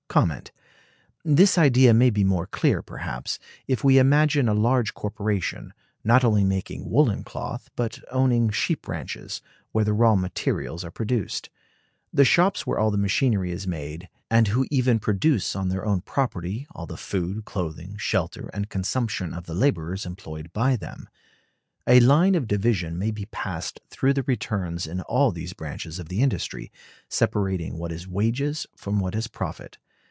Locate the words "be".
2.09-2.25, 23.11-23.27